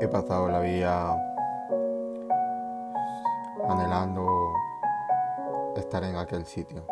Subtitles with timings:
[0.00, 1.12] He pasado la vida
[3.68, 4.24] anhelando
[5.74, 6.84] estar en aquel sitio.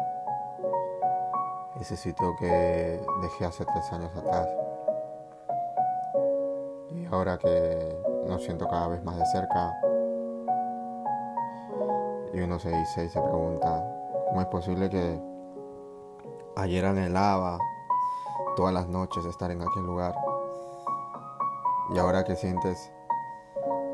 [1.80, 4.48] Ese sitio que dejé hace tres años atrás.
[6.90, 7.96] Y ahora que
[8.26, 9.72] lo siento cada vez más de cerca,
[12.34, 13.84] y uno se dice y se pregunta,
[14.28, 15.22] ¿cómo es posible que
[16.56, 17.56] ayer anhelaba
[18.56, 20.16] todas las noches estar en aquel lugar?
[21.94, 22.90] Y ahora que sientes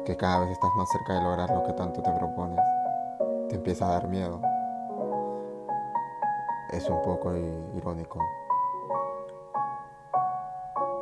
[0.04, 2.58] que cada vez estás más cerca de lograr lo que tanto te propones,
[3.48, 4.40] te empieza a dar miedo.
[6.70, 8.18] Es un poco irónico,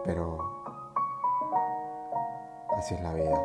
[0.04, 0.38] pero
[2.76, 3.40] así es la vida.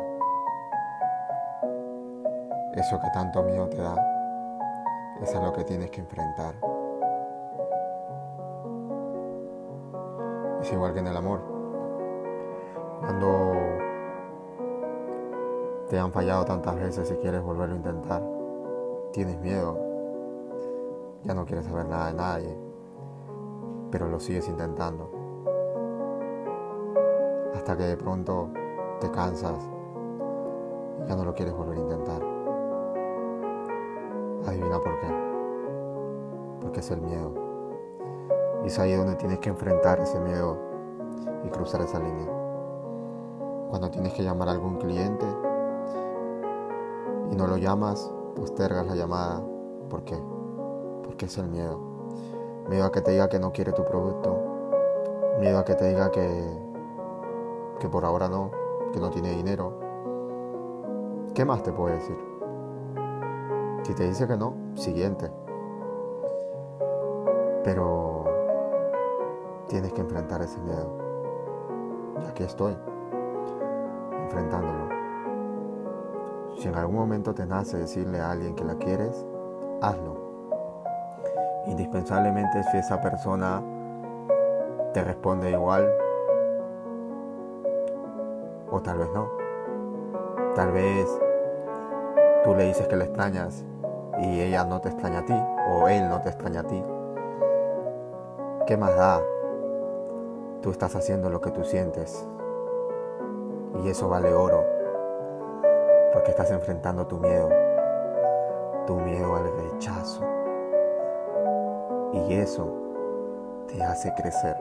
[2.74, 3.94] Eso que tanto miedo te da,
[5.22, 6.54] es a lo que tienes que enfrentar.
[10.60, 11.40] Es igual que en el amor.
[13.00, 13.65] Cuando
[15.88, 18.22] te han fallado tantas veces y quieres volverlo a intentar,
[19.12, 19.78] tienes miedo,
[21.22, 22.56] ya no quieres saber nada de nadie,
[23.90, 25.10] pero lo sigues intentando.
[27.54, 28.50] Hasta que de pronto
[29.00, 29.58] te cansas
[31.04, 32.22] y ya no lo quieres volver a intentar.
[34.46, 35.06] Adivina por qué.
[36.60, 37.32] Porque es el miedo.
[38.64, 40.56] Y es ahí donde tienes que enfrentar ese miedo
[41.44, 42.28] y cruzar esa línea.
[43.70, 45.26] Cuando tienes que llamar a algún cliente
[47.30, 49.42] y no lo llamas, postergas la llamada.
[49.88, 50.16] ¿Por qué?
[51.04, 51.78] Porque es el miedo.
[52.68, 54.36] Miedo a que te diga que no quiere tu producto.
[55.38, 56.44] Miedo a que te diga que,
[57.78, 58.50] que por ahora no,
[58.92, 59.72] que no tiene dinero.
[61.34, 62.16] ¿Qué más te puede decir?
[63.82, 65.30] Si te dice que no, siguiente.
[67.62, 68.24] Pero
[69.68, 70.96] tienes que enfrentar ese miedo.
[72.22, 72.76] Y aquí estoy,
[74.24, 74.95] enfrentándolo.
[76.58, 79.26] Si en algún momento te nace decirle a alguien que la quieres,
[79.82, 80.16] hazlo.
[81.66, 83.62] Indispensablemente si esa persona
[84.94, 85.92] te responde igual
[88.70, 89.28] o tal vez no.
[90.54, 91.06] Tal vez
[92.42, 93.62] tú le dices que la extrañas
[94.18, 95.38] y ella no te extraña a ti
[95.70, 96.82] o él no te extraña a ti.
[98.66, 99.20] ¿Qué más da?
[100.62, 102.26] Tú estás haciendo lo que tú sientes
[103.84, 104.75] y eso vale oro
[106.26, 107.48] porque estás enfrentando tu miedo,
[108.84, 110.24] tu miedo al rechazo
[112.12, 112.68] y eso
[113.68, 114.56] te hace crecer,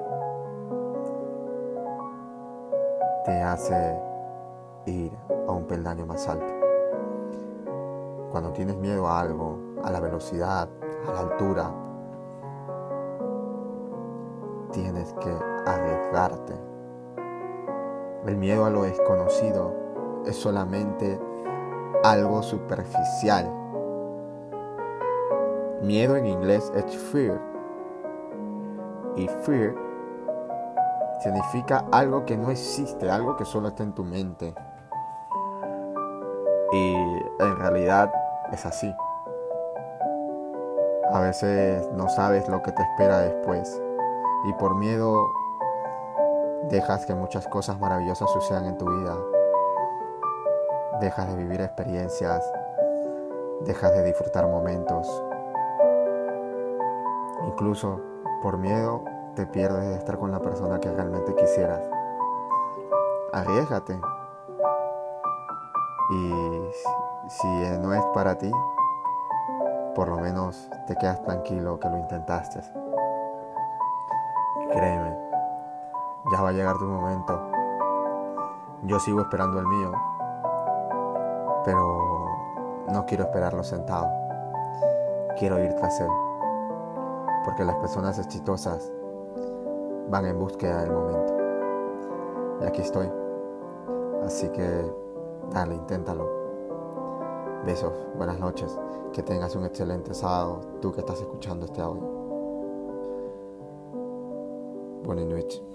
[3.26, 4.00] te hace
[4.86, 5.12] ir
[5.48, 6.46] a un peldaño más alto.
[8.30, 10.70] Cuando tienes miedo a algo, a la velocidad,
[11.08, 11.72] a la altura,
[14.72, 16.54] tienes que arriesgarte.
[18.28, 19.74] El miedo a lo desconocido
[20.28, 21.20] es solamente
[22.04, 23.52] algo superficial.
[25.82, 27.40] Miedo en inglés es fear.
[29.16, 29.76] Y fear
[31.22, 34.54] significa algo que no existe, algo que solo está en tu mente.
[36.72, 36.96] Y
[37.40, 38.12] en realidad
[38.52, 38.94] es así.
[41.12, 43.82] A veces no sabes lo que te espera después
[44.46, 45.18] y por miedo
[46.70, 49.16] dejas que muchas cosas maravillosas sucedan en tu vida.
[51.00, 52.44] Dejas de vivir experiencias,
[53.62, 55.24] dejas de disfrutar momentos.
[57.48, 58.00] Incluso
[58.42, 59.04] por miedo
[59.36, 61.82] te pierdes de estar con la persona que realmente quisieras.
[63.34, 64.00] Arriesgate.
[66.12, 66.72] Y
[67.28, 67.48] si
[67.82, 68.52] no es para ti,
[69.96, 72.62] por lo menos te quedas tranquilo que lo intentaste.
[74.72, 75.18] Créeme,
[76.32, 77.52] ya va a llegar tu momento.
[78.84, 79.92] Yo sigo esperando el mío,
[81.66, 82.26] pero
[82.88, 84.08] no quiero esperarlo sentado.
[85.38, 86.10] Quiero ir tras él,
[87.44, 88.92] porque las personas exitosas
[90.10, 91.34] van en búsqueda del momento.
[92.62, 93.12] Y aquí estoy.
[94.24, 94.86] Así que
[95.52, 96.30] dale, inténtalo.
[97.66, 98.78] Besos, buenas noches,
[99.12, 102.04] que tengas un excelente sábado, tú que estás escuchando este audio.
[105.04, 105.75] Buenas noches.